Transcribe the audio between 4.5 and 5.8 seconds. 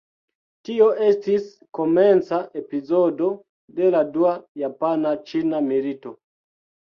japana-ĉina